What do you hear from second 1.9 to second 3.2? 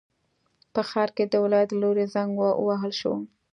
زنګ ووهل شو.